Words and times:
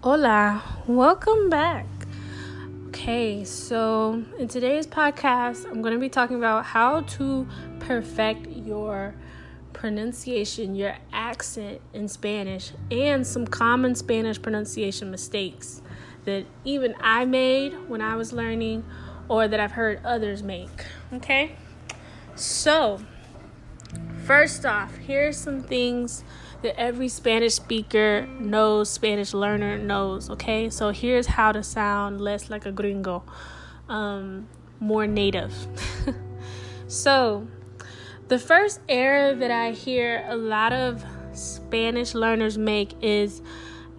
Hola, 0.00 0.62
welcome 0.86 1.50
back. 1.50 1.84
Okay, 2.86 3.42
so 3.42 4.22
in 4.38 4.46
today's 4.46 4.86
podcast, 4.86 5.64
I'm 5.64 5.82
going 5.82 5.92
to 5.92 5.98
be 5.98 6.08
talking 6.08 6.36
about 6.36 6.66
how 6.66 7.00
to 7.00 7.48
perfect 7.80 8.46
your 8.46 9.16
pronunciation, 9.72 10.76
your 10.76 10.94
accent 11.12 11.80
in 11.92 12.06
Spanish, 12.06 12.70
and 12.92 13.26
some 13.26 13.44
common 13.44 13.96
Spanish 13.96 14.40
pronunciation 14.40 15.10
mistakes 15.10 15.82
that 16.26 16.46
even 16.64 16.94
I 17.00 17.24
made 17.24 17.72
when 17.88 18.00
I 18.00 18.14
was 18.14 18.32
learning 18.32 18.84
or 19.28 19.48
that 19.48 19.58
I've 19.58 19.72
heard 19.72 20.00
others 20.04 20.44
make. 20.44 20.84
Okay, 21.12 21.56
so 22.36 23.00
first 24.24 24.64
off, 24.64 24.96
here's 24.98 25.36
some 25.36 25.60
things 25.60 26.22
that 26.62 26.78
every 26.78 27.08
Spanish 27.08 27.54
speaker 27.54 28.26
knows, 28.40 28.90
Spanish 28.90 29.32
learner 29.32 29.78
knows. 29.78 30.30
Okay, 30.30 30.70
so 30.70 30.90
here's 30.90 31.26
how 31.26 31.52
to 31.52 31.62
sound 31.62 32.20
less 32.20 32.50
like 32.50 32.66
a 32.66 32.72
gringo, 32.72 33.22
um, 33.88 34.48
more 34.80 35.06
native. 35.06 35.54
so, 36.88 37.46
the 38.28 38.38
first 38.38 38.80
error 38.88 39.34
that 39.34 39.50
I 39.50 39.70
hear 39.70 40.24
a 40.28 40.36
lot 40.36 40.72
of 40.72 41.04
Spanish 41.32 42.14
learners 42.14 42.58
make 42.58 42.92
is 43.02 43.40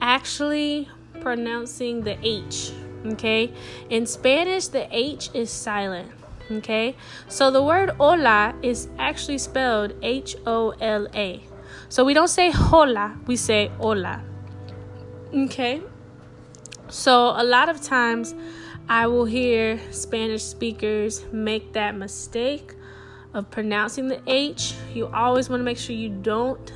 actually 0.01 0.89
pronouncing 1.21 2.03
the 2.03 2.17
H. 2.25 2.71
Okay, 3.05 3.53
in 3.89 4.05
Spanish, 4.05 4.67
the 4.67 4.87
H 4.91 5.29
is 5.33 5.49
silent. 5.49 6.11
Okay, 6.51 6.95
so 7.27 7.51
the 7.51 7.63
word 7.63 7.91
hola 7.91 8.55
is 8.61 8.89
actually 8.97 9.37
spelled 9.37 9.93
H 10.01 10.35
O 10.45 10.71
L 10.81 11.07
A. 11.15 11.41
So 11.89 12.05
we 12.05 12.13
don't 12.13 12.27
say 12.27 12.51
hola, 12.51 13.17
we 13.25 13.35
say 13.35 13.71
hola. 13.79 14.23
Okay? 15.33 15.81
So 16.87 17.33
a 17.35 17.43
lot 17.43 17.67
of 17.67 17.81
times 17.81 18.35
I 18.87 19.07
will 19.07 19.25
hear 19.25 19.79
Spanish 19.91 20.43
speakers 20.43 21.25
make 21.31 21.73
that 21.73 21.95
mistake 21.95 22.75
of 23.33 23.49
pronouncing 23.49 24.07
the 24.07 24.21
H. 24.27 24.75
You 24.93 25.07
always 25.07 25.49
want 25.49 25.61
to 25.61 25.63
make 25.63 25.79
sure 25.79 25.95
you 25.95 26.09
don't, 26.09 26.71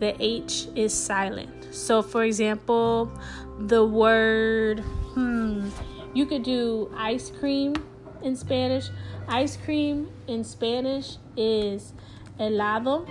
the 0.00 0.16
H 0.18 0.68
is 0.74 0.92
silent. 0.92 1.74
So, 1.74 2.00
for 2.00 2.24
example, 2.24 3.12
the 3.58 3.84
word, 3.84 4.80
hmm, 4.80 5.68
you 6.14 6.24
could 6.24 6.42
do 6.42 6.90
ice 6.96 7.30
cream 7.30 7.74
in 8.22 8.36
Spanish. 8.36 8.88
Ice 9.28 9.58
cream 9.58 10.08
in 10.26 10.44
Spanish 10.44 11.16
is 11.36 11.92
helado 12.38 13.06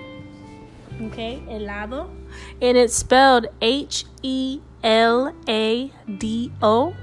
okay, 1.01 1.41
helado, 1.47 2.09
and 2.61 2.77
it's 2.77 2.95
spelled 2.95 3.47
H 3.61 4.05
E 4.21 4.59
L 4.83 5.33
A 5.47 5.91
D 6.17 6.51
O. 6.61 6.95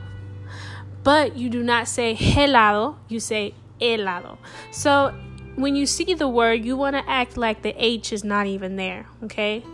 But 1.03 1.37
you 1.37 1.51
do 1.51 1.63
not 1.63 1.89
say 1.89 2.15
helado, 2.15 2.97
you 3.09 3.19
say 3.19 3.55
helado. 3.81 4.39
So 4.71 5.15
when 5.57 5.77
you 5.77 5.87
see 5.87 6.15
the 6.15 6.29
word, 6.29 6.65
you 6.65 6.77
want 6.77 6.97
to 6.97 7.09
act 7.09 7.37
like 7.37 7.63
the 7.63 7.75
H 7.77 8.13
is 8.13 8.25
not 8.25 8.47
even 8.47 8.77
there, 8.77 9.07
okay? 9.25 9.65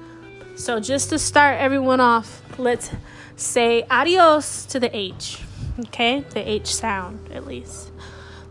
So 0.56 0.80
just 0.80 1.10
to 1.10 1.18
start 1.18 1.58
everyone 1.58 2.00
off, 2.00 2.42
let's 2.58 2.90
say 3.36 3.84
adios 3.90 4.66
to 4.66 4.80
the 4.80 4.94
H, 4.96 5.38
okay? 5.86 6.24
The 6.30 6.48
H 6.48 6.74
sound, 6.74 7.30
at 7.30 7.46
least. 7.46 7.92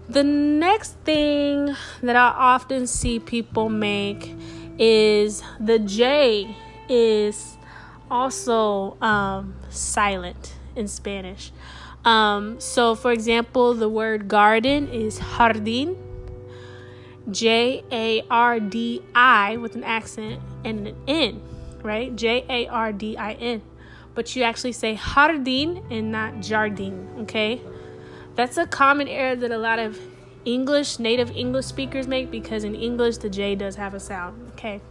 The 0.08 0.24
next 0.24 0.94
thing 1.04 1.76
that 2.02 2.16
I 2.16 2.30
often 2.30 2.88
see 2.88 3.20
people 3.20 3.68
make 3.68 4.34
is 4.80 5.44
the 5.60 5.80
J 5.80 6.56
is 6.90 7.58
also 8.10 8.98
um, 9.02 9.56
silent 9.70 10.56
in 10.76 10.88
Spanish. 10.88 11.52
Um, 12.06 12.60
so, 12.60 12.96
for 12.96 13.12
example, 13.12 13.74
the 13.74 13.90
word 13.90 14.28
garden 14.28 14.88
is 14.88 15.20
jardín, 15.20 15.98
J 17.30 17.84
A 17.92 18.24
R 18.30 18.60
D 18.60 19.02
I 19.14 19.58
with 19.58 19.76
an 19.76 19.84
accent 19.84 20.40
and 20.64 20.88
an 20.88 20.96
N, 21.08 21.42
right? 21.84 22.16
J 22.16 22.46
A 22.48 22.68
R 22.68 22.94
D 22.94 23.18
I 23.18 23.34
N. 23.34 23.62
But 24.16 24.36
you 24.36 24.44
actually 24.44 24.72
say 24.72 24.96
jardín 24.96 25.84
and 25.92 26.12
not 26.12 26.36
jardín, 26.36 27.24
okay? 27.24 27.62
That's 28.36 28.58
a 28.58 28.66
common 28.66 29.08
error 29.08 29.36
that 29.36 29.52
a 29.52 29.58
lot 29.58 29.80
of 29.80 30.00
English, 30.46 31.00
native 31.00 31.32
English 31.36 31.66
speakers 31.66 32.08
make 32.08 32.32
because 32.32 32.64
in 32.64 32.74
English 32.74 33.18
the 33.18 33.30
J 33.30 33.56
does 33.56 33.76
have 33.76 33.94
a 33.94 34.00
sound. 34.00 34.47
Okay. 34.58 34.82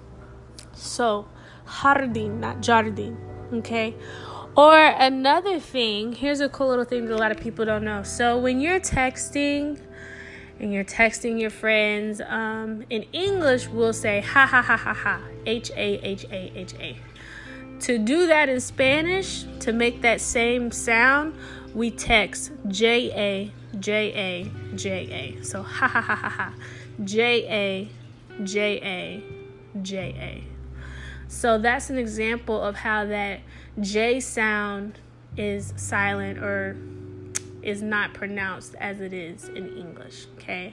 So, 0.75 1.27
jardín, 1.66 2.38
not 2.38 2.59
jardín. 2.59 3.16
Okay. 3.53 3.97
Or 4.56 4.78
another 4.78 5.59
thing, 5.59 6.12
here's 6.12 6.41
a 6.41 6.49
cool 6.49 6.69
little 6.69 6.84
thing 6.84 7.06
that 7.06 7.15
a 7.15 7.19
lot 7.19 7.32
of 7.32 7.41
people 7.41 7.65
don't 7.65 7.82
know. 7.82 8.05
So, 8.05 8.38
when 8.38 8.60
you're 8.60 8.78
texting 8.78 9.81
and 10.60 10.72
you're 10.72 10.84
texting 10.84 11.41
your 11.41 11.50
friends, 11.50 12.21
um, 12.21 12.84
in 12.91 13.03
English, 13.12 13.66
we'll 13.66 13.93
say 13.93 14.21
ha 14.21 14.47
ha 14.47 14.62
ha 14.62 14.76
ha 14.76 14.94
ha, 14.94 15.21
H 15.44 15.72
A 15.72 15.99
H 16.06 16.25
A 16.31 16.53
H 16.55 16.75
A. 16.78 16.97
To 17.81 17.99
do 17.99 18.28
that 18.28 18.49
in 18.49 18.60
Spanish, 18.60 19.47
to 19.60 19.72
make 19.72 20.00
that 20.03 20.21
same 20.21 20.71
sound, 20.71 21.34
we 21.75 21.91
text 21.91 22.53
J 22.69 23.10
A 23.10 23.78
J 23.81 24.12
A 24.15 24.76
J 24.76 24.88
A. 25.10 25.43
So 25.43 25.65
ha 25.65 25.88
ha 25.88 26.00
ha 26.00 26.15
ha 26.15 26.28
ha. 26.28 26.55
J 27.03 27.44
A 27.50 28.44
J 28.44 28.81
A 28.81 29.35
J 29.82 30.14
A. 30.19 30.44
So 31.28 31.59
that's 31.59 31.91
an 31.91 31.98
example 31.98 32.60
of 32.60 32.76
how 32.76 33.04
that 33.06 33.41
J 33.81 34.20
sound 34.20 35.00
is 35.37 35.72
silent 35.76 36.38
or 36.38 36.76
is 37.62 37.82
not 37.82 38.14
pronounced 38.14 38.76
as 38.76 39.00
it 39.00 39.12
is 39.12 39.48
in 39.48 39.76
English. 39.76 40.26
Okay. 40.37 40.72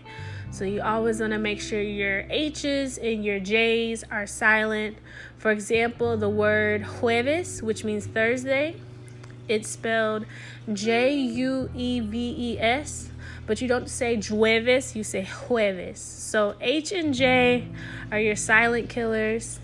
So 0.52 0.64
you 0.64 0.82
always 0.84 1.20
want 1.20 1.34
to 1.34 1.40
make 1.40 1.60
sure 1.60 1.82
your 1.82 2.28
H's 2.30 3.00
and 3.00 3.26
your 3.26 3.40
J's 3.40 4.04
are 4.12 4.28
silent. 4.28 4.98
For 5.40 5.50
example, 5.50 6.16
the 6.18 6.30
word 6.30 6.84
jueves, 6.84 7.64
which 7.64 7.84
means 7.84 8.06
Thursday, 8.06 8.76
it's 9.48 9.70
spelled 9.70 10.26
J 10.72 11.16
U 11.16 11.72
E 11.76 12.00
V 12.00 12.36
E 12.38 12.60
S, 12.60 13.10
but 13.46 13.62
you 13.62 13.68
don't 13.68 13.90
say 13.90 14.18
jueves, 14.18 14.96
you 14.96 15.04
say 15.04 15.24
jueves. 15.24 15.98
So 15.98 16.56
H 16.62 16.92
and 16.92 17.14
J 17.14 17.68
are 18.12 18.20
your 18.20 18.36
silent 18.36 18.90
killers. 18.90 19.60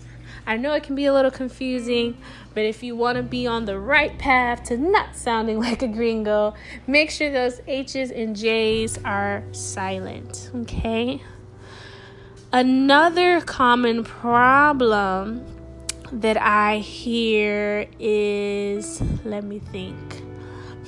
I 0.46 0.56
know 0.56 0.72
it 0.74 0.82
can 0.82 0.94
be 0.94 1.06
a 1.06 1.12
little 1.12 1.30
confusing, 1.30 2.16
but 2.54 2.64
if 2.64 2.82
you 2.82 2.96
want 2.96 3.16
to 3.16 3.22
be 3.22 3.46
on 3.46 3.66
the 3.66 3.78
right 3.78 4.18
path 4.18 4.64
to 4.64 4.76
not 4.76 5.16
sounding 5.16 5.60
like 5.60 5.82
a 5.82 5.88
gringo, 5.88 6.54
make 6.86 7.10
sure 7.10 7.30
those 7.30 7.60
H's 7.66 8.10
and 8.10 8.34
J's 8.34 8.98
are 9.04 9.44
silent, 9.52 10.50
okay? 10.54 11.22
Another 12.52 13.40
common 13.40 14.02
problem 14.02 15.46
that 16.10 16.36
I 16.36 16.78
hear 16.78 17.86
is 18.00 19.00
let 19.24 19.44
me 19.44 19.60
think. 19.60 20.29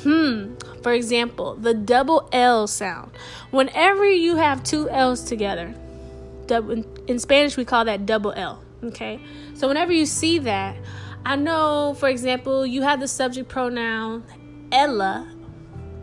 Hmm. 0.03 0.55
For 0.83 0.93
example, 0.93 1.55
the 1.55 1.75
double 1.75 2.29
L 2.33 2.67
sound. 2.67 3.13
Whenever 3.51 4.11
you 4.11 4.37
have 4.37 4.63
two 4.63 4.89
L's 4.91 5.23
together, 5.23 5.75
in 7.07 7.19
Spanish 7.19 7.57
we 7.57 7.65
call 7.65 7.85
that 7.85 8.05
double 8.07 8.33
L. 8.33 8.63
Okay. 8.85 9.21
So 9.55 9.69
whenever 9.69 9.93
you 9.93 10.07
see 10.07 10.39
that, 10.41 10.77
I 11.25 11.37
know, 11.37 11.95
for 11.99 12.09
example, 12.09 12.67
you 12.67 12.83
have 12.83 12.99
the 12.99 13.09
subject 13.09 13.49
pronoun 13.49 14.25
Ella 14.73 15.33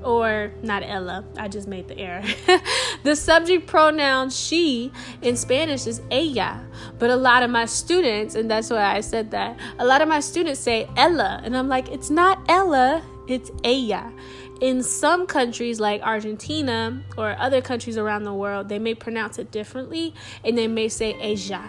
or 0.03 0.51
not 0.61 0.83
Ella, 0.83 1.25
I 1.37 1.47
just 1.47 1.67
made 1.67 1.87
the 1.87 1.97
error. 1.97 2.23
the 3.03 3.15
subject 3.15 3.67
pronoun 3.67 4.29
she 4.29 4.91
in 5.21 5.35
Spanish 5.35 5.87
is 5.87 6.01
ella, 6.11 6.65
but 6.97 7.09
a 7.09 7.15
lot 7.15 7.43
of 7.43 7.49
my 7.49 7.65
students, 7.65 8.35
and 8.35 8.49
that's 8.49 8.69
why 8.69 8.95
I 8.95 9.01
said 9.01 9.31
that, 9.31 9.59
a 9.77 9.85
lot 9.85 10.01
of 10.01 10.07
my 10.07 10.19
students 10.19 10.59
say 10.59 10.87
Ella, 10.95 11.41
and 11.43 11.55
I'm 11.55 11.67
like, 11.67 11.89
it's 11.89 12.09
not 12.09 12.39
Ella, 12.47 13.03
it's 13.29 13.51
ella. 13.63 14.11
In 14.61 14.83
some 14.83 15.25
countries 15.25 15.79
like 15.79 16.01
Argentina 16.01 17.01
or 17.17 17.35
other 17.39 17.61
countries 17.61 17.97
around 17.97 18.23
the 18.23 18.33
world, 18.33 18.67
they 18.69 18.79
may 18.79 18.93
pronounce 18.93 19.39
it 19.39 19.51
differently 19.51 20.13
and 20.43 20.57
they 20.57 20.67
may 20.67 20.89
say 20.89 21.15
Asia. 21.19 21.63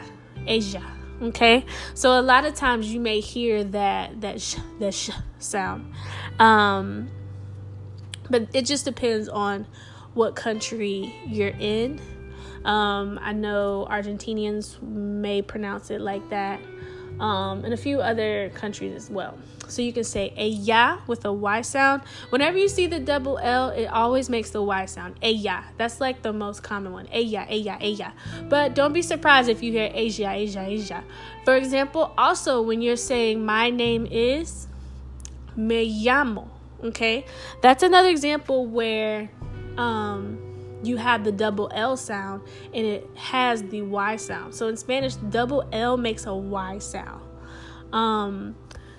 ella. 0.46 0.96
Okay, 1.22 1.66
so 1.92 2.18
a 2.18 2.22
lot 2.22 2.46
of 2.46 2.54
times 2.54 2.92
you 2.92 2.98
may 2.98 3.20
hear 3.20 3.62
that 3.62 4.22
that 4.22 4.40
sh, 4.40 4.56
that 4.78 4.94
sh 4.94 5.10
sound. 5.38 5.92
Um, 6.38 7.10
but 8.30 8.48
it 8.54 8.64
just 8.64 8.86
depends 8.86 9.28
on 9.28 9.66
what 10.14 10.34
country 10.34 11.14
you're 11.26 11.48
in. 11.48 12.00
Um, 12.64 13.18
I 13.22 13.32
know 13.32 13.86
Argentinians 13.90 14.80
may 14.82 15.42
pronounce 15.42 15.90
it 15.90 16.00
like 16.00 16.28
that, 16.30 16.60
um, 17.18 17.64
and 17.64 17.74
a 17.74 17.76
few 17.76 18.00
other 18.00 18.50
countries 18.50 18.94
as 18.94 19.10
well. 19.10 19.36
So 19.68 19.82
you 19.82 19.92
can 19.92 20.04
say 20.04 20.34
a 20.36 20.48
ya 20.48 20.98
with 21.06 21.24
a 21.24 21.32
y 21.32 21.62
sound. 21.62 22.02
Whenever 22.30 22.58
you 22.58 22.68
see 22.68 22.86
the 22.86 22.98
double 22.98 23.38
L, 23.38 23.70
it 23.70 23.86
always 23.86 24.28
makes 24.28 24.50
the 24.50 24.62
y 24.62 24.86
sound. 24.86 25.16
A 25.22 25.30
ya. 25.30 25.62
That's 25.76 26.00
like 26.00 26.22
the 26.22 26.32
most 26.32 26.62
common 26.62 26.92
one. 26.92 27.08
A 27.12 27.20
ya, 27.20 27.44
a 27.48 27.56
ya, 27.56 27.76
a 27.80 27.90
ya. 27.90 28.10
But 28.48 28.74
don't 28.74 28.92
be 28.92 29.02
surprised 29.02 29.48
if 29.48 29.62
you 29.62 29.70
hear 29.70 29.90
Asia, 29.94 30.30
Asia, 30.30 30.64
Asia. 30.66 31.04
For 31.44 31.54
example, 31.54 32.12
also 32.18 32.62
when 32.62 32.82
you're 32.82 32.96
saying 32.96 33.44
my 33.44 33.70
name 33.70 34.06
is, 34.10 34.66
Me 35.56 36.04
llamo. 36.04 36.48
Okay, 36.82 37.26
that's 37.60 37.82
another 37.82 38.08
example 38.08 38.66
where 38.66 39.30
um, 39.76 40.38
you 40.82 40.96
have 40.96 41.24
the 41.24 41.32
double 41.32 41.70
L 41.74 41.96
sound 41.96 42.42
and 42.74 42.86
it 42.86 43.08
has 43.16 43.62
the 43.64 43.82
Y 43.82 44.16
sound. 44.16 44.54
So 44.54 44.68
in 44.68 44.76
Spanish, 44.76 45.14
double 45.16 45.68
L 45.72 45.96
makes 45.96 46.26
a 46.26 46.34
Y 46.34 46.78
sound. 46.78 47.22
Um, 47.92 48.54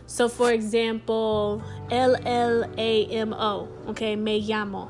so 0.05 0.27
for 0.27 0.51
example, 0.51 1.63
L 1.89 2.15
L 2.25 2.69
A 2.77 3.05
M 3.05 3.33
O. 3.33 3.67
Okay, 3.87 4.15
me 4.15 4.45
llamo. 4.45 4.89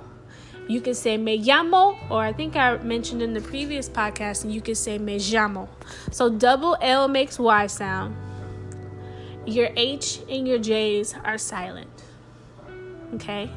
You 0.67 0.79
can 0.79 0.93
say 0.93 1.17
me 1.17 1.43
llamo, 1.43 1.97
or 2.09 2.23
I 2.23 2.33
think 2.33 2.55
I 2.55 2.77
mentioned 2.77 3.21
in 3.21 3.33
the 3.33 3.41
previous 3.41 3.89
podcast, 3.89 4.43
and 4.43 4.53
you 4.53 4.61
can 4.61 4.75
say 4.75 4.97
me 4.97 5.17
llamo. 5.17 5.67
So 6.11 6.29
double 6.29 6.77
L 6.81 7.07
makes 7.07 7.37
Y 7.39 7.67
sound. 7.67 8.15
Your 9.45 9.69
H 9.75 10.19
and 10.29 10.47
your 10.47 10.59
J's 10.59 11.15
are 11.23 11.37
silent. 11.37 11.89
Okay. 13.15 13.49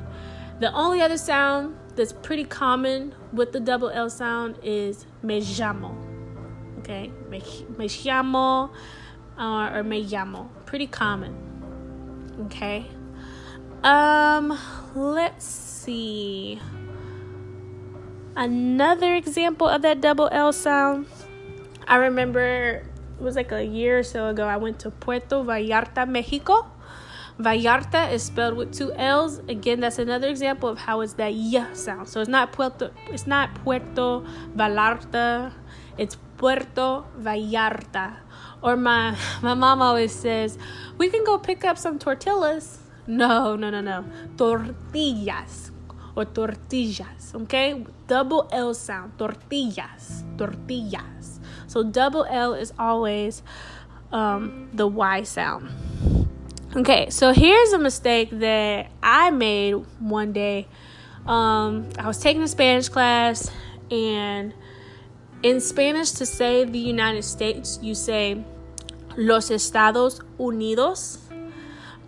The 0.61 0.73
only 0.73 1.03
other 1.03 1.19
sound 1.19 1.77
that's 1.97 2.13
pretty 2.13 2.45
common 2.45 3.15
with 3.33 3.53
the 3.53 3.61
double 3.61 3.91
L 3.91 4.11
sound 4.11 4.59
is 4.63 5.07
me 5.23 5.41
llamo. 5.41 5.95
Okay. 6.79 7.11
Me, 7.31 7.43
me 7.79 7.89
llamo 7.89 8.71
uh, 9.39 9.71
or 9.73 9.83
me 9.83 10.05
llamo. 10.05 10.49
Pretty 10.67 10.87
common. 10.87 11.35
Okay. 12.47 12.87
Um, 13.83 14.59
let's 14.95 15.45
see. 15.45 16.61
Another 18.37 19.15
example 19.15 19.69
of 19.69 19.83
that 19.83 20.01
double 20.01 20.29
L 20.33 20.53
sound. 20.53 21.07
I 21.87 21.97
remember 21.97 22.83
it 23.21 23.23
was 23.23 23.37
like 23.37 23.53
a 23.53 23.65
year 23.65 23.99
or 23.99 24.03
so 24.03 24.29
ago. 24.29 24.45
I 24.45 24.57
went 24.57 24.81
to 24.81 24.91
Puerto 24.91 25.45
Vallarta, 25.45 26.09
Mexico. 26.09 26.67
Vallarta 27.39 28.13
is 28.13 28.23
spelled 28.23 28.57
with 28.57 28.73
two 28.73 28.93
L's. 28.93 29.39
Again, 29.49 29.81
that's 29.81 29.99
another 29.99 30.29
example 30.29 30.69
of 30.69 30.79
how 30.79 31.01
it's 31.01 31.15
that 31.15 31.33
y 31.35 31.67
sound. 31.73 32.09
So 32.09 32.21
it's 32.21 32.29
not 32.29 32.53
Puerto, 32.53 32.93
it's 33.11 33.27
not 33.27 33.55
Puerto 33.57 34.25
Vallarta, 34.55 35.53
it's 35.99 36.17
Puerto 36.37 37.05
Vallarta. 37.19 38.17
Or 38.63 38.77
my 38.77 39.17
my 39.43 39.55
mom 39.55 39.83
always 39.83 40.13
says, 40.13 40.59
"We 40.97 41.11
can 41.11 41.25
go 41.25 41.39
pick 41.39 41.65
up 41.65 41.77
some 41.77 41.99
tortillas." 41.99 42.79
No, 43.07 43.57
no, 43.57 43.69
no, 43.69 43.81
no. 43.81 44.05
Tortillas 44.37 45.73
or 46.17 46.25
tortillas, 46.25 47.35
okay? 47.35 47.85
Double 48.07 48.49
L 48.53 48.73
sound. 48.73 49.19
Tortillas. 49.19 50.25
Tortillas. 50.39 51.41
So 51.67 51.83
double 51.83 52.25
L 52.31 52.55
is 52.55 52.73
always 52.79 53.43
um, 54.13 54.71
the 54.73 54.87
Y 54.87 55.23
sound. 55.25 55.69
Okay, 56.77 57.09
so 57.09 57.33
here's 57.33 57.73
a 57.73 57.79
mistake 57.79 58.31
that 58.33 58.91
I 59.01 59.31
made 59.31 59.75
one 60.01 60.33
day. 60.33 60.67
Um, 61.25 61.89
I 61.97 62.09
was 62.09 62.19
taking 62.19 62.43
a 62.43 62.49
Spanish 62.49 62.89
class, 62.89 63.49
and 63.93 64.53
in 65.45 65.61
Spanish, 65.61 66.11
to 66.13 66.27
say 66.27 66.65
the 66.65 66.81
United 66.81 67.23
States, 67.23 67.79
you 67.81 67.95
say 67.95 68.43
Los 69.17 69.53
Estados 69.53 70.19
Unidos. 70.37 71.19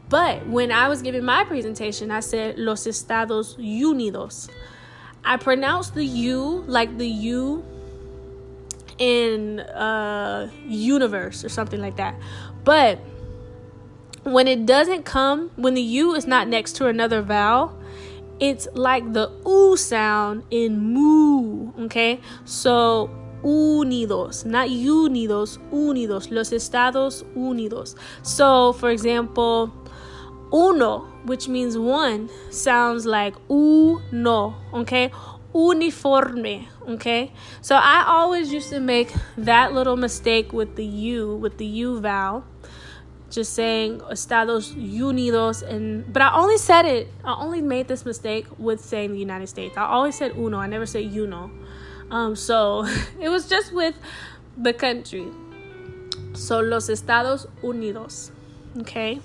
But 0.09 0.49
when 0.49 0.73
I 0.73 0.89
was 0.89 1.01
giving 1.01 1.25
my 1.25 1.45
presentation, 1.45 2.11
I 2.11 2.19
said 2.19 2.59
Los 2.59 2.89
Estados 2.89 3.55
Unidos. 3.59 4.49
I 5.25 5.37
pronounced 5.37 5.95
the 5.95 6.05
U 6.05 6.65
like 6.67 6.99
the 6.99 7.07
U 7.07 7.65
in 8.99 9.61
uh, 9.61 10.51
universe 10.67 11.45
or 11.45 11.49
something 11.49 11.81
like 11.81 11.99
that. 11.99 12.17
But 12.65 12.99
when 14.27 14.49
it 14.49 14.67
doesn't 14.67 15.05
come, 15.05 15.51
when 15.55 15.75
the 15.75 15.83
U 15.83 16.15
is 16.15 16.27
not 16.27 16.49
next 16.49 16.75
to 16.77 16.89
another 16.89 17.23
vowel, 17.23 17.79
it's 18.41 18.67
like 18.75 19.13
the 19.13 19.31
oo 19.47 19.77
sound 19.77 20.43
in 20.51 20.79
moo. 20.79 21.73
Okay, 21.85 22.21
so 22.45 23.09
unidos, 23.43 24.45
not 24.45 24.69
unidos, 24.69 25.59
unidos, 25.71 26.31
los 26.31 26.51
Estados 26.51 27.23
Unidos. 27.37 27.95
So, 28.23 28.73
for 28.73 28.91
example, 28.91 29.73
uno, 30.53 31.07
which 31.25 31.47
means 31.49 31.79
one, 31.79 32.29
sounds 32.51 33.07
like 33.07 33.35
uno. 33.49 34.57
Okay, 34.75 35.13
uniforme. 35.55 36.67
Okay, 36.89 37.33
so 37.61 37.77
I 37.77 38.05
always 38.07 38.53
used 38.53 38.71
to 38.71 38.81
make 38.81 39.13
that 39.39 39.73
little 39.73 39.97
mistake 39.97 40.53
with 40.53 40.75
the 40.77 40.85
U, 40.85 41.37
with 41.37 41.59
the 41.59 41.67
U 41.67 42.01
vowel, 42.01 42.45
just 43.31 43.55
saying 43.55 44.01
Estados 44.11 44.73
Unidos, 44.73 45.63
and 45.63 46.11
but 46.13 46.23
I 46.23 46.35
only 46.35 46.59
said 46.59 46.85
it. 46.85 47.09
I 47.25 47.35
only 47.35 47.61
made 47.61 47.89
this 47.89 48.05
mistake 48.05 48.47
with 48.59 48.81
saying 48.81 49.13
the 49.13 49.19
United 49.19 49.49
States. 49.49 49.77
I 49.77 49.87
always 49.87 50.17
said 50.17 50.33
uno. 50.37 50.59
I 50.59 50.67
never 50.67 50.87
said 50.87 51.05
uno. 51.05 51.51
Um, 52.11 52.37
so 52.37 52.87
it 53.21 53.29
was 53.29 53.49
just 53.49 53.73
with 53.73 53.95
the 54.57 54.73
country. 54.73 55.27
So 56.35 56.61
los 56.61 56.89
Estados 56.89 57.47
Unidos. 57.63 58.31
Okay. 58.79 59.21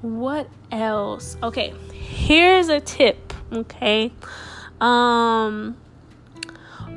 What 0.00 0.48
else? 0.70 1.36
Okay, 1.42 1.72
here's 1.92 2.68
a 2.68 2.80
tip. 2.80 3.32
Okay. 3.52 4.12
Um, 4.80 5.76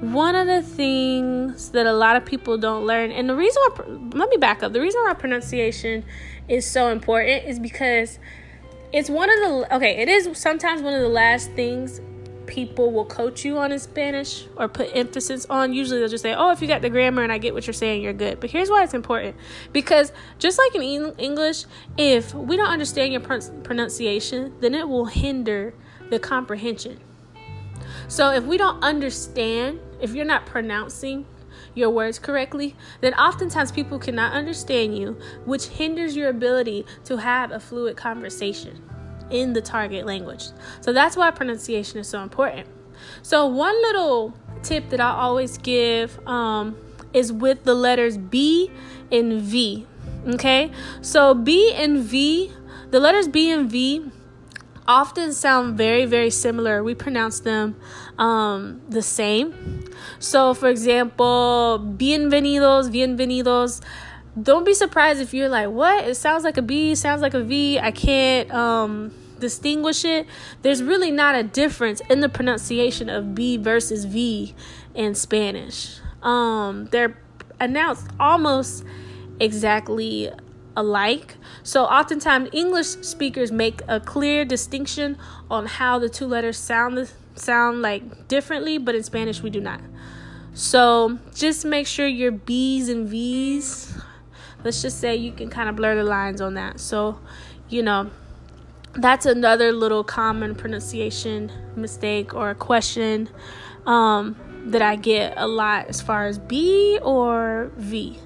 one 0.02 0.36
of 0.36 0.48
the 0.48 0.62
things 0.62 1.72
that 1.72 1.88
a 1.88 1.94
lot 1.94 2.16
of 2.16 2.26
people 2.26 2.58
don't 2.58 2.86
learn, 2.86 3.12
and 3.12 3.28
the 3.28 3.36
reason 3.36 3.62
why, 3.68 3.86
let 4.18 4.30
me 4.30 4.38
back 4.38 4.64
up. 4.64 4.74
The 4.74 4.82
reason 4.82 5.02
why 5.04 5.14
pronunciation 5.14 6.06
is 6.48 6.70
so 6.70 6.90
important 6.90 7.46
is 7.46 7.60
because 7.60 8.20
it's 8.94 9.10
one 9.10 9.30
of 9.30 9.38
the, 9.40 9.76
okay, 9.76 9.98
it 9.98 10.08
is 10.08 10.30
sometimes 10.38 10.82
one 10.82 10.94
of 10.94 11.02
the 11.02 11.10
last 11.10 11.52
things 11.52 12.00
people 12.46 12.92
will 12.92 13.06
coach 13.06 13.44
you 13.44 13.58
on 13.58 13.72
in 13.72 13.80
Spanish 13.80 14.48
or 14.56 14.68
put 14.68 14.90
emphasis 14.96 15.46
on. 15.48 15.74
Usually 15.74 16.00
they'll 16.00 16.08
just 16.08 16.24
say, 16.24 16.34
oh, 16.34 16.52
if 16.52 16.62
you 16.62 16.68
got 16.68 16.82
the 16.82 16.90
grammar 16.90 17.22
and 17.22 17.32
I 17.32 17.38
get 17.38 17.54
what 17.54 17.68
you're 17.68 17.74
saying, 17.74 18.02
you're 18.02 18.14
good. 18.14 18.40
But 18.40 18.50
here's 18.50 18.70
why 18.70 18.84
it's 18.84 18.94
important 18.94 19.36
because 19.74 20.12
just 20.40 20.58
like 20.58 20.74
in 20.74 21.14
English, 21.18 21.66
if 21.98 22.34
we 22.34 22.56
don't 22.56 22.70
understand 22.70 23.12
your 23.12 23.22
pronunciation, 23.22 24.54
then 24.62 24.74
it 24.74 24.88
will 24.88 25.06
hinder 25.06 25.74
the 26.10 26.20
comprehension. 26.20 27.00
So 28.08 28.32
if 28.32 28.44
we 28.46 28.58
don't 28.58 28.82
understand, 28.84 29.80
if 30.02 30.14
you're 30.14 30.26
not 30.26 30.46
pronouncing 30.46 31.26
your 31.76 31.90
words 31.90 32.20
correctly, 32.20 32.76
then 33.02 33.14
oftentimes 33.14 33.72
people 33.72 34.00
cannot 34.00 34.34
understand 34.34 34.98
you, 34.98 35.18
which 35.46 35.68
hinders 35.68 36.16
your 36.16 36.30
ability 36.30 36.86
to 37.06 37.18
have 37.18 37.52
a 37.52 37.60
fluid 37.60 37.98
conversation 37.98 38.82
in 39.30 39.54
the 39.54 39.62
target 39.62 40.06
language. 40.06 40.46
So 40.82 40.94
that's 40.94 41.18
why 41.18 41.32
pronunciation 41.32 42.00
is 42.00 42.08
so 42.08 42.22
important. 42.22 42.68
So, 43.22 43.46
one 43.46 43.76
little 43.84 44.34
tip 44.64 44.90
that 44.90 45.00
I 45.00 45.12
always 45.12 45.60
give 45.60 46.20
um, 46.28 46.76
is 47.14 47.32
with 47.32 47.64
the 47.64 47.76
letters 47.76 48.18
B 48.18 48.72
and 49.12 49.42
V. 49.42 49.86
Okay, 50.28 50.72
so 51.02 51.34
B 51.34 51.74
and 51.74 52.00
V, 52.00 52.52
the 52.90 53.00
letters 53.00 53.28
B 53.28 53.52
and 53.52 53.70
V 53.70 54.12
often 54.88 55.34
sound 55.34 55.78
very, 55.78 56.06
very 56.06 56.30
similar. 56.30 56.84
We 56.84 56.96
pronounce 56.96 57.40
them 57.42 57.76
um, 58.18 58.82
the 58.90 59.02
same. 59.02 59.84
So, 60.20 60.54
for 60.54 60.70
example, 60.70 61.80
bienvenidos, 61.98 62.90
bienvenidos. 62.90 63.82
Don't 64.42 64.66
be 64.66 64.74
surprised 64.74 65.20
if 65.20 65.34
you're 65.34 65.50
like, 65.50 65.70
what? 65.70 66.06
It 66.06 66.16
sounds 66.16 66.44
like 66.44 66.58
a 66.58 66.62
B, 66.62 66.94
sounds 66.96 67.22
like 67.22 67.34
a 67.34 67.44
V. 67.44 67.80
I 67.80 67.92
can't 67.92 68.52
um, 68.54 69.14
distinguish 69.40 70.06
it. 70.06 70.28
There's 70.62 70.84
really 70.84 71.12
not 71.12 71.36
a 71.36 71.44
difference 71.44 72.02
in 72.10 72.20
the 72.22 72.30
pronunciation 72.30 73.10
of 73.10 73.34
B 73.34 73.58
versus 73.58 74.06
V 74.06 74.54
in 74.94 75.16
Spanish. 75.16 76.00
Um, 76.22 76.86
they're 76.92 77.18
announced 77.60 78.08
almost 78.20 78.84
exactly 79.40 80.32
alike. 80.76 81.36
So 81.64 81.86
oftentimes 81.86 82.50
English 82.54 82.88
speakers 82.88 83.52
make 83.52 83.82
a 83.88 84.00
clear 84.00 84.46
distinction 84.46 85.18
on 85.50 85.66
how 85.66 85.98
the 85.98 86.10
two 86.10 86.28
letters 86.28 86.58
sound 86.58 87.12
sound 87.38 87.82
like 87.82 88.28
differently, 88.28 88.78
but 88.78 88.96
in 88.96 89.04
Spanish 89.04 89.42
we 89.42 89.50
do 89.50 89.62
not. 89.62 89.82
So 90.54 91.20
just 91.36 91.66
make 91.66 91.86
sure 91.86 92.08
your 92.08 92.32
B's 92.32 92.90
and 92.90 93.08
V's, 93.08 93.96
let's 94.64 94.82
just 94.82 95.00
say 95.00 95.16
you 95.16 95.32
can 95.32 95.50
kind 95.50 95.70
of 95.70 95.76
blur 95.76 95.96
the 95.96 96.04
lines 96.04 96.42
on 96.42 96.56
that. 96.56 96.80
So, 96.80 97.20
you 97.70 97.84
know, 97.84 98.10
that's 98.94 99.26
another 99.26 99.72
little 99.72 100.04
common 100.04 100.56
pronunciation 100.56 101.52
mistake 101.76 102.34
or 102.34 102.50
a 102.50 102.56
question 102.56 103.30
um, 103.86 104.36
that 104.66 104.82
I 104.82 104.96
get 104.96 105.36
a 105.38 105.48
lot 105.48 105.88
as 105.88 106.02
far 106.02 106.26
as 106.26 106.40
B 106.40 106.98
or 107.04 107.72
V. 107.78 108.18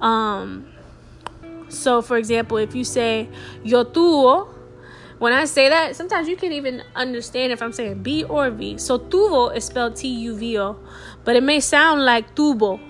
Um, 0.00 0.68
so, 1.68 2.00
for 2.00 2.16
example, 2.16 2.58
if 2.58 2.74
you 2.74 2.84
say 2.84 3.28
yo 3.64 3.84
tuvo, 3.84 4.55
when 5.18 5.32
I 5.32 5.44
say 5.46 5.68
that, 5.68 5.96
sometimes 5.96 6.28
you 6.28 6.36
can't 6.36 6.52
even 6.52 6.82
understand 6.94 7.52
if 7.52 7.62
I'm 7.62 7.72
saying 7.72 8.02
B 8.02 8.24
or 8.24 8.50
V. 8.50 8.78
So, 8.78 8.98
tuvo 8.98 9.54
is 9.56 9.64
spelled 9.64 9.96
T 9.96 10.08
U 10.08 10.36
V 10.36 10.58
O, 10.58 10.78
but 11.24 11.36
it 11.36 11.42
may 11.42 11.60
sound 11.60 12.04
like 12.04 12.34
tubo, 12.34 12.80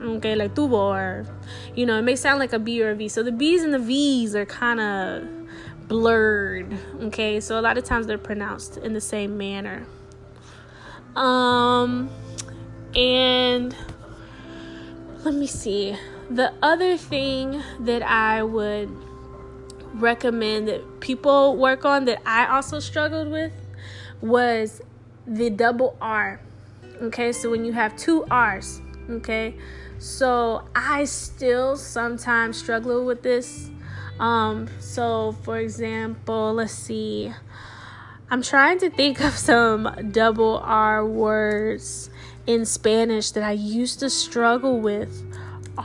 okay, 0.00 0.34
like 0.34 0.54
tubo, 0.54 0.72
or 0.72 1.26
you 1.74 1.86
know, 1.86 1.98
it 1.98 2.02
may 2.02 2.16
sound 2.16 2.38
like 2.38 2.52
a 2.52 2.58
B 2.58 2.82
or 2.82 2.90
a 2.90 2.94
V. 2.94 3.08
So, 3.08 3.22
the 3.22 3.32
B's 3.32 3.62
and 3.62 3.72
the 3.72 3.78
V's 3.78 4.34
are 4.34 4.46
kind 4.46 4.80
of 4.80 5.88
blurred. 5.88 6.76
Okay, 7.02 7.40
so 7.40 7.58
a 7.58 7.62
lot 7.62 7.78
of 7.78 7.84
times 7.84 8.06
they're 8.06 8.18
pronounced 8.18 8.76
in 8.76 8.92
the 8.92 9.00
same 9.00 9.36
manner. 9.38 9.86
Um, 11.16 12.10
and 12.94 13.74
let 15.24 15.34
me 15.34 15.46
see. 15.46 15.96
The 16.30 16.52
other 16.62 16.96
thing 16.96 17.60
that 17.80 18.02
I 18.02 18.42
would 18.44 18.88
recommend 19.94 20.68
that 20.68 21.00
people 21.00 21.56
work 21.56 21.84
on 21.84 22.04
that 22.06 22.20
I 22.26 22.46
also 22.46 22.80
struggled 22.80 23.28
with 23.30 23.52
was 24.20 24.80
the 25.26 25.50
double 25.50 25.96
R. 26.00 26.40
Okay, 27.02 27.32
so 27.32 27.50
when 27.50 27.64
you 27.64 27.72
have 27.72 27.96
two 27.96 28.24
R's, 28.30 28.82
okay, 29.08 29.54
so 29.98 30.64
I 30.74 31.04
still 31.04 31.76
sometimes 31.76 32.58
struggle 32.58 33.04
with 33.04 33.22
this. 33.22 33.70
Um, 34.18 34.68
so 34.78 35.32
for 35.42 35.58
example, 35.58 36.54
let's 36.54 36.72
see. 36.72 37.32
I'm 38.30 38.42
trying 38.42 38.78
to 38.80 38.90
think 38.90 39.20
of 39.20 39.32
some 39.36 40.10
double 40.12 40.58
R 40.58 41.04
words 41.04 42.10
in 42.46 42.64
Spanish 42.64 43.30
that 43.32 43.42
I 43.42 43.52
used 43.52 44.00
to 44.00 44.10
struggle 44.10 44.80
with 44.80 45.29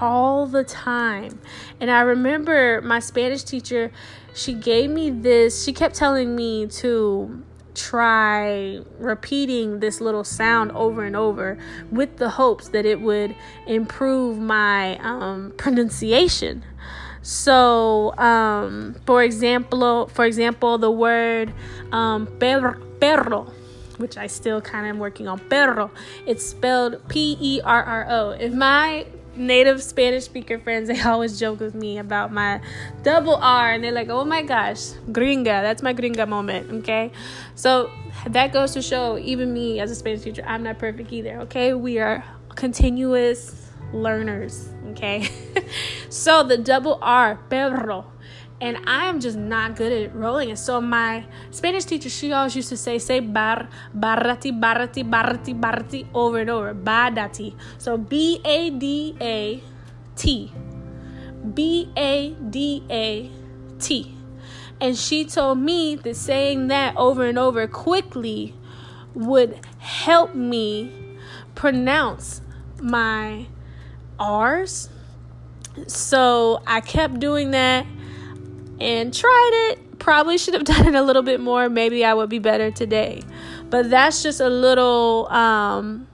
all 0.02 0.46
the 0.46 0.64
time. 0.64 1.40
And 1.80 1.90
I 1.92 2.02
remember 2.02 2.82
my 2.82 3.00
Spanish 3.00 3.44
teacher, 3.44 3.92
she 4.34 4.54
gave 4.54 4.90
me 4.90 5.10
this, 5.10 5.64
she 5.64 5.74
kept 5.74 5.96
telling 5.96 6.36
me 6.36 6.68
to 6.68 7.44
try 7.74 8.80
repeating 9.00 9.80
this 9.80 10.00
little 10.00 10.24
sound 10.24 10.72
over 10.72 11.04
and 11.04 11.16
over 11.16 11.58
with 11.92 12.18
the 12.18 12.30
hopes 12.30 12.70
that 12.70 12.86
it 12.86 13.02
would 13.02 13.36
improve 13.68 14.40
my 14.40 14.98
um, 15.00 15.54
pronunciation. 15.58 16.64
So, 17.22 18.16
um, 18.18 18.96
for 19.06 19.24
example, 19.24 20.08
for 20.08 20.26
example, 20.26 20.78
the 20.78 20.92
word 20.92 21.54
um, 21.92 22.28
perro, 22.40 22.80
perro, 23.00 23.52
which 23.98 24.16
I 24.18 24.28
still 24.28 24.62
kind 24.62 24.86
of 24.86 24.92
am 24.92 25.00
working 25.00 25.28
on, 25.28 25.40
perro. 25.40 25.90
It's 26.28 26.46
spelled 26.46 27.08
P 27.10 27.38
E 27.42 27.62
R 27.64 27.84
R 27.84 28.06
O. 28.10 28.30
If 28.30 28.54
my 28.54 29.08
native 29.38 29.82
Spanish 29.84 30.26
speaker 30.26 30.60
friends, 30.60 30.88
they 30.88 31.02
always 31.06 31.40
joke 31.40 31.60
with 31.60 31.76
me 31.76 31.98
about 31.98 32.32
my 32.32 32.62
double 33.04 33.36
R, 33.36 33.74
and 33.74 33.84
they're 33.84 33.92
like, 33.92 34.10
"Oh 34.10 34.26
my 34.26 34.42
gosh, 34.42 34.92
gringa!" 35.12 35.46
That's 35.46 35.82
my 35.82 35.94
gringa 35.94 36.28
moment. 36.28 36.72
Okay, 36.84 37.12
so 37.56 37.92
that 38.28 38.54
goes 38.54 38.74
to 38.74 38.82
show, 38.82 39.18
even 39.18 39.54
me 39.54 39.80
as 39.80 39.92
a 39.92 39.96
Spanish 39.96 40.22
teacher, 40.22 40.44
I'm 40.46 40.64
not 40.64 40.80
perfect 40.80 41.12
either. 41.12 41.40
Okay, 41.42 41.74
we 41.74 42.00
are 42.00 42.24
continuous 42.56 43.70
learners. 43.94 44.70
Okay, 44.92 45.30
so 46.10 46.44
the 46.44 46.58
double 46.58 47.00
R, 47.02 47.36
perro 47.50 48.06
and 48.62 48.78
I 48.88 49.06
am 49.06 49.20
just 49.20 49.38
not 49.38 49.76
good 49.76 49.92
at 49.92 50.16
rolling 50.16 50.50
it. 50.50 50.58
So 50.58 50.80
my 50.80 51.26
Spanish 51.52 51.86
teacher, 51.86 52.10
she 52.10 52.32
always 52.32 52.56
used 52.56 52.70
to 52.70 52.78
say, 52.78 53.00
say 53.00 53.20
bar, 53.20 53.68
barati, 53.96 54.58
barati, 54.58 55.04
barati, 55.04 55.60
barati 55.60 56.08
over 56.14 56.40
and 56.40 56.50
over. 56.50 56.74
Badati. 56.74 57.56
So 57.78 57.98
B 57.98 58.42
A 58.46 58.70
D 58.70 59.16
A 59.20 59.62
T. 60.16 60.52
B 61.54 61.92
A 61.98 62.30
D 62.32 62.84
A 62.90 63.30
T. 63.80 64.16
And 64.80 64.98
she 64.98 65.26
told 65.26 65.60
me 65.60 65.96
that 65.96 66.16
saying 66.16 66.68
that 66.68 66.96
over 66.98 67.26
and 67.26 67.38
over 67.38 67.68
quickly 67.68 68.54
would 69.14 69.60
help 69.80 70.36
me 70.36 71.18
pronounce 71.56 72.42
my 72.82 73.48
R's. 74.20 74.90
So 75.88 76.62
I 76.66 76.80
kept 76.82 77.20
doing 77.20 77.52
that 77.52 77.86
and 78.80 79.14
tried 79.14 79.70
it. 79.72 80.00
Probably 80.00 80.38
should 80.38 80.54
have 80.54 80.64
done 80.76 80.88
it 80.88 80.96
a 80.96 81.02
little 81.02 81.24
bit 81.24 81.40
more. 81.40 81.70
Maybe 81.70 82.04
I 82.06 82.14
would 82.14 82.30
be 82.30 82.40
better 82.40 82.72
today. 82.72 83.22
But 83.70 83.90
that's 83.90 84.24
just 84.24 84.40
a 84.40 84.50
little 84.50 85.28
um 85.30 86.08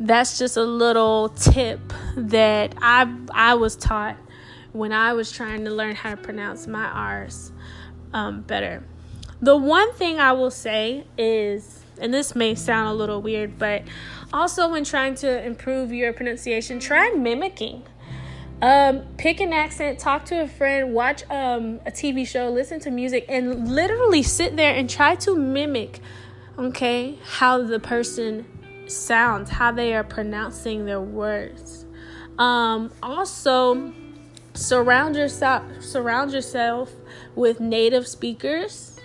that's 0.00 0.38
just 0.38 0.56
a 0.56 0.62
little 0.62 1.28
tip 1.30 1.80
that 2.16 2.74
I 2.80 3.12
I 3.32 3.54
was 3.54 3.76
taught 3.76 4.16
when 4.72 4.92
I 4.92 5.12
was 5.12 5.30
trying 5.30 5.64
to 5.64 5.70
learn 5.70 5.94
how 5.94 6.10
to 6.10 6.16
pronounce 6.16 6.66
my 6.66 6.84
R's 6.84 7.52
um, 8.12 8.42
better. 8.42 8.82
The 9.40 9.56
one 9.56 9.92
thing 9.94 10.18
I 10.18 10.32
will 10.32 10.50
say 10.50 11.06
is, 11.16 11.84
and 12.00 12.12
this 12.12 12.34
may 12.34 12.54
sound 12.56 12.88
a 12.88 12.92
little 12.92 13.22
weird, 13.22 13.56
but 13.58 13.82
also 14.32 14.68
when 14.70 14.84
trying 14.84 15.14
to 15.16 15.44
improve 15.44 15.92
your 15.92 16.12
pronunciation, 16.12 16.80
try 16.80 17.10
mimicking. 17.10 17.84
Um, 18.62 19.02
pick 19.18 19.40
an 19.40 19.52
accent, 19.52 19.98
talk 19.98 20.24
to 20.26 20.42
a 20.42 20.48
friend, 20.48 20.94
watch 20.94 21.22
um, 21.30 21.80
a 21.84 21.90
TV 21.90 22.26
show, 22.26 22.48
listen 22.48 22.80
to 22.80 22.90
music, 22.90 23.26
and 23.28 23.68
literally 23.68 24.22
sit 24.22 24.56
there 24.56 24.74
and 24.74 24.88
try 24.88 25.16
to 25.16 25.36
mimic, 25.36 26.00
okay, 26.58 27.18
how 27.24 27.62
the 27.62 27.78
person 27.78 28.46
sounds, 28.86 29.50
how 29.50 29.72
they 29.72 29.94
are 29.94 30.04
pronouncing 30.04 30.86
their 30.86 31.00
words. 31.00 31.84
Um, 32.38 32.92
also, 33.02 33.92
surround 34.54 35.16
yourself 35.16 35.64
surround 35.80 36.32
yourself 36.32 36.92
with 37.34 37.60
native 37.60 38.06
speakers. 38.06 38.98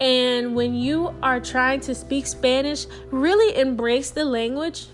And 0.00 0.54
when 0.54 0.74
you 0.74 1.14
are 1.22 1.40
trying 1.40 1.80
to 1.80 1.94
speak 1.94 2.26
Spanish, 2.26 2.86
really 3.10 3.56
embrace 3.56 4.10
the 4.10 4.24
language 4.24 4.86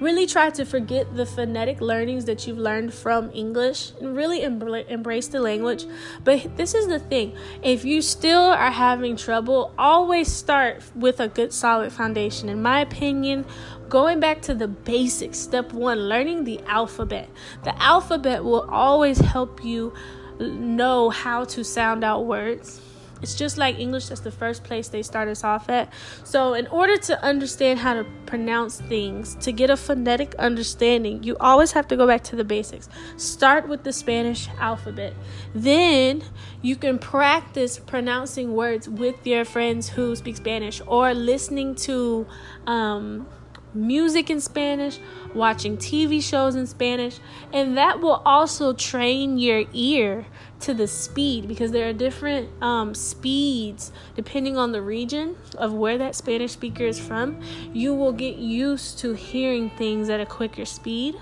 really 0.00 0.26
try 0.26 0.50
to 0.50 0.64
forget 0.64 1.14
the 1.14 1.26
phonetic 1.26 1.80
learnings 1.80 2.24
that 2.24 2.46
you've 2.46 2.58
learned 2.58 2.92
from 2.92 3.30
English 3.32 3.92
and 4.00 4.16
really 4.16 4.42
embrace 4.42 5.28
the 5.28 5.40
language. 5.40 5.84
But 6.24 6.56
this 6.56 6.74
is 6.74 6.88
the 6.88 6.98
thing 6.98 7.36
if 7.62 7.84
you 7.84 8.02
still 8.02 8.42
are 8.42 8.70
having 8.70 9.16
trouble, 9.16 9.72
always 9.78 10.30
start 10.30 10.82
with 10.94 11.20
a 11.20 11.28
good 11.28 11.52
solid 11.52 11.92
foundation. 11.92 12.48
In 12.48 12.62
my 12.62 12.80
opinion, 12.80 13.44
going 13.88 14.20
back 14.20 14.42
to 14.42 14.54
the 14.54 14.68
basics, 14.68 15.38
step 15.38 15.72
one, 15.72 16.08
learning 16.08 16.44
the 16.44 16.60
alphabet. 16.66 17.28
The 17.64 17.80
alphabet 17.82 18.44
will 18.44 18.68
always 18.70 19.18
help 19.18 19.64
you 19.64 19.92
know 20.38 21.10
how 21.10 21.44
to 21.44 21.62
sound 21.62 22.02
out 22.02 22.24
words 22.26 22.80
it's 23.22 23.34
just 23.34 23.56
like 23.56 23.78
English, 23.78 24.06
that's 24.06 24.20
the 24.20 24.32
first 24.32 24.64
place 24.64 24.88
they 24.88 25.02
start 25.02 25.28
us 25.28 25.44
off 25.44 25.68
at. 25.68 25.92
So, 26.24 26.54
in 26.54 26.66
order 26.66 26.96
to 26.96 27.22
understand 27.22 27.78
how 27.78 27.94
to 27.94 28.04
pronounce 28.26 28.80
things, 28.80 29.36
to 29.36 29.52
get 29.52 29.70
a 29.70 29.76
phonetic 29.76 30.34
understanding, 30.36 31.22
you 31.22 31.36
always 31.38 31.72
have 31.72 31.86
to 31.88 31.96
go 31.96 32.06
back 32.06 32.24
to 32.24 32.36
the 32.36 32.44
basics. 32.44 32.88
Start 33.16 33.68
with 33.68 33.84
the 33.84 33.92
Spanish 33.92 34.48
alphabet. 34.58 35.14
Then 35.54 36.24
you 36.60 36.76
can 36.76 36.98
practice 36.98 37.78
pronouncing 37.78 38.54
words 38.54 38.88
with 38.88 39.26
your 39.26 39.44
friends 39.44 39.88
who 39.90 40.16
speak 40.16 40.36
Spanish 40.36 40.82
or 40.86 41.14
listening 41.14 41.74
to 41.76 42.26
um, 42.66 43.26
music 43.74 44.30
in 44.30 44.40
Spanish, 44.40 44.98
watching 45.34 45.76
TV 45.76 46.22
shows 46.22 46.54
in 46.54 46.66
Spanish, 46.66 47.18
and 47.52 47.76
that 47.76 48.00
will 48.00 48.22
also 48.24 48.72
train 48.72 49.38
your 49.38 49.64
ear 49.72 50.26
to 50.60 50.74
the 50.74 50.86
speed 50.86 51.48
because 51.48 51.72
there 51.72 51.88
are 51.88 51.92
different 51.92 52.48
um, 52.62 52.94
speeds 52.94 53.90
depending 54.14 54.56
on 54.56 54.72
the 54.72 54.80
region 54.80 55.36
of 55.58 55.72
where 55.72 55.98
that 55.98 56.14
Spanish 56.14 56.52
speaker 56.52 56.84
is 56.84 57.00
from. 57.00 57.40
You 57.72 57.94
will 57.94 58.12
get 58.12 58.36
used 58.36 58.98
to 59.00 59.14
hearing 59.14 59.70
things 59.70 60.08
at 60.08 60.20
a 60.20 60.26
quicker 60.26 60.64
speed, 60.64 61.16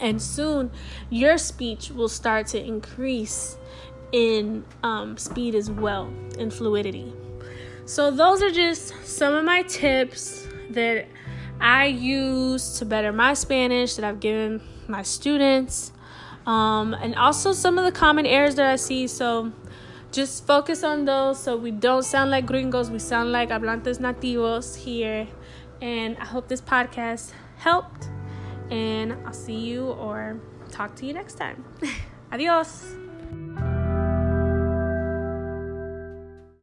and 0.00 0.20
soon 0.20 0.70
your 1.10 1.38
speech 1.38 1.90
will 1.90 2.08
start 2.08 2.46
to 2.48 2.62
increase 2.62 3.56
in 4.12 4.64
um, 4.82 5.16
speed 5.16 5.54
as 5.54 5.70
well 5.70 6.12
and 6.38 6.52
fluidity. 6.52 7.12
So, 7.86 8.10
those 8.10 8.42
are 8.42 8.50
just 8.50 8.94
some 9.04 9.34
of 9.34 9.44
my 9.44 9.62
tips 9.62 10.46
that 10.70 11.06
I 11.60 11.86
use 11.86 12.78
to 12.78 12.84
better 12.84 13.12
my 13.12 13.34
Spanish 13.34 13.96
that 13.96 14.04
I've 14.04 14.20
given 14.20 14.60
my 14.88 15.02
students. 15.02 15.92
Um, 16.46 16.94
and 16.94 17.14
also 17.14 17.52
some 17.52 17.78
of 17.78 17.84
the 17.84 17.92
common 17.92 18.26
errors 18.26 18.56
that 18.56 18.66
I 18.66 18.76
see. 18.76 19.06
So 19.06 19.52
just 20.12 20.46
focus 20.46 20.84
on 20.84 21.04
those 21.04 21.42
so 21.42 21.56
we 21.56 21.70
don't 21.70 22.04
sound 22.04 22.30
like 22.30 22.46
gringos, 22.46 22.90
we 22.90 22.98
sound 22.98 23.32
like 23.32 23.50
hablantes 23.50 23.98
nativos 23.98 24.76
here. 24.76 25.26
And 25.80 26.16
I 26.18 26.24
hope 26.24 26.48
this 26.48 26.60
podcast 26.60 27.32
helped. 27.56 28.08
And 28.70 29.12
I'll 29.26 29.32
see 29.32 29.58
you 29.58 29.86
or 29.86 30.40
talk 30.70 30.94
to 30.96 31.06
you 31.06 31.12
next 31.12 31.34
time. 31.34 31.64
Adios. 32.32 33.03